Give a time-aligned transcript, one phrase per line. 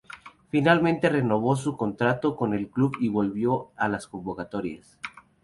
[0.49, 4.97] Finalmente renovó su contrato con el club y volvió a las convocatorias.